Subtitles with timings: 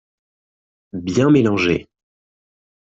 [0.93, 1.87] Bien mélanger